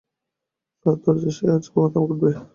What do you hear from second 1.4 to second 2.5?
আজ মাথা কুটবে?